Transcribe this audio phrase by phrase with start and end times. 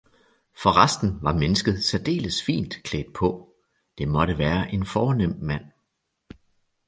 [0.53, 3.53] Forresten var mennesket særdeles fint klædt på,
[3.97, 5.65] det måtte være en fornem mand